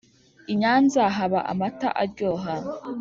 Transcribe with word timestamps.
Inyanza 0.51 1.01
haba 1.15 1.39
amata 1.51 1.89
aryoha 2.03 2.53